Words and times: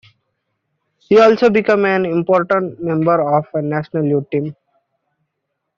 He 0.97 1.19
also 1.19 1.51
became 1.51 1.85
an 1.85 2.07
important 2.07 2.81
member 2.81 3.21
of 3.37 3.45
the 3.53 3.61
national 3.61 4.03
youth 4.05 4.27
team. 4.31 4.55